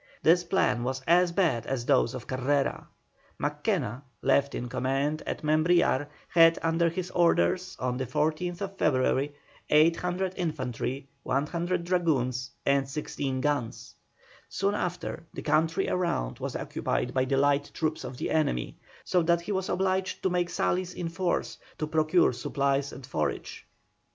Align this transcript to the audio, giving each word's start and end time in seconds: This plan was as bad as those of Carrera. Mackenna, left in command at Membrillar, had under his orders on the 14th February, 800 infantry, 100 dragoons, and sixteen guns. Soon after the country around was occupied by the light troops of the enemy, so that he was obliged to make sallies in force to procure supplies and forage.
This 0.23 0.43
plan 0.43 0.81
was 0.83 1.01
as 1.05 1.31
bad 1.31 1.67
as 1.67 1.85
those 1.85 2.15
of 2.15 2.25
Carrera. 2.25 2.87
Mackenna, 3.37 4.01
left 4.23 4.55
in 4.55 4.67
command 4.67 5.21
at 5.27 5.43
Membrillar, 5.43 6.07
had 6.27 6.57
under 6.63 6.89
his 6.89 7.11
orders 7.11 7.77
on 7.79 7.97
the 7.97 8.07
14th 8.07 8.67
February, 8.79 9.35
800 9.69 10.33
infantry, 10.37 11.07
100 11.21 11.83
dragoons, 11.83 12.49
and 12.65 12.89
sixteen 12.89 13.41
guns. 13.41 13.93
Soon 14.49 14.73
after 14.73 15.23
the 15.35 15.43
country 15.43 15.87
around 15.87 16.39
was 16.39 16.55
occupied 16.55 17.13
by 17.13 17.25
the 17.25 17.37
light 17.37 17.69
troops 17.71 18.03
of 18.03 18.17
the 18.17 18.31
enemy, 18.31 18.79
so 19.05 19.21
that 19.21 19.41
he 19.41 19.51
was 19.51 19.69
obliged 19.69 20.23
to 20.23 20.31
make 20.31 20.49
sallies 20.49 20.95
in 20.95 21.09
force 21.09 21.59
to 21.77 21.85
procure 21.85 22.33
supplies 22.33 22.91
and 22.91 23.05
forage. 23.05 23.67